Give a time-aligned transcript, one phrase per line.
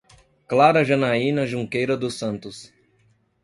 [0.47, 2.73] Clara Janayna Junqueira dos Santos